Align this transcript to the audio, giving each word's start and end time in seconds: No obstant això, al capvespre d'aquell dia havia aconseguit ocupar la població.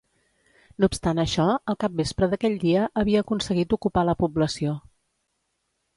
No 0.83 0.87
obstant 0.91 1.21
això, 1.23 1.45
al 1.73 1.77
capvespre 1.83 2.29
d'aquell 2.31 2.57
dia 2.65 2.87
havia 3.03 3.23
aconseguit 3.27 3.79
ocupar 3.81 4.07
la 4.11 4.17
població. 4.23 4.77